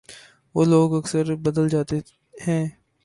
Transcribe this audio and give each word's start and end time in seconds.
وہ 0.55 0.65
لوگ 0.65 0.93
اکثر 0.95 1.35
بدل 1.45 1.69
جاتے 1.69 1.99
ہیں 2.47 2.65